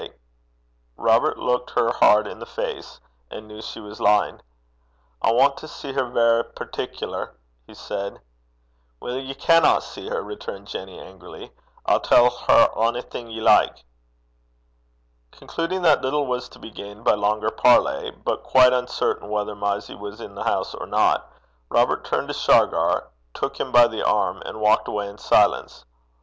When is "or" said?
20.73-20.87